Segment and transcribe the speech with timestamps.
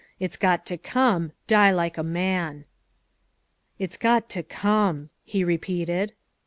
[0.19, 1.31] It's got to come.
[1.45, 2.65] Die like a man.""
[3.83, 6.13] It's got to come," he repeated.